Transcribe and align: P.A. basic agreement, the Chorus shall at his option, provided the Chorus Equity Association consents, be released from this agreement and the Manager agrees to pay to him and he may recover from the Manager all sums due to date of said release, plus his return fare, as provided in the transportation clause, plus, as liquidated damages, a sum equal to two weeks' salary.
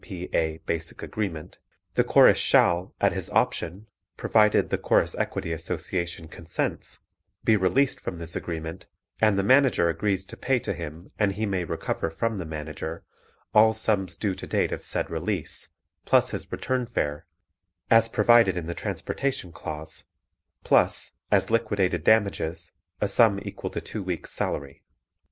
P.A. 0.03 0.57
basic 0.65 1.03
agreement, 1.03 1.59
the 1.93 2.03
Chorus 2.03 2.39
shall 2.39 2.95
at 2.99 3.11
his 3.11 3.29
option, 3.29 3.85
provided 4.17 4.71
the 4.71 4.77
Chorus 4.79 5.13
Equity 5.13 5.53
Association 5.53 6.27
consents, 6.27 6.97
be 7.43 7.55
released 7.55 7.99
from 7.99 8.17
this 8.17 8.35
agreement 8.35 8.87
and 9.19 9.37
the 9.37 9.43
Manager 9.43 9.89
agrees 9.89 10.25
to 10.25 10.35
pay 10.35 10.57
to 10.57 10.73
him 10.73 11.11
and 11.19 11.33
he 11.33 11.45
may 11.45 11.63
recover 11.63 12.09
from 12.09 12.39
the 12.39 12.47
Manager 12.47 13.03
all 13.53 13.73
sums 13.73 14.15
due 14.15 14.33
to 14.33 14.47
date 14.47 14.71
of 14.71 14.83
said 14.83 15.11
release, 15.11 15.67
plus 16.03 16.31
his 16.31 16.51
return 16.51 16.87
fare, 16.87 17.27
as 17.91 18.09
provided 18.09 18.57
in 18.57 18.65
the 18.65 18.73
transportation 18.73 19.51
clause, 19.51 20.05
plus, 20.63 21.11
as 21.29 21.51
liquidated 21.51 22.03
damages, 22.03 22.71
a 23.01 23.07
sum 23.07 23.39
equal 23.43 23.69
to 23.69 23.79
two 23.79 24.01
weeks' 24.01 24.31
salary. 24.31 24.81